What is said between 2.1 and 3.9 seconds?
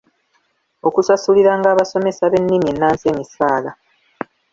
b’ennimi ennansi emisaala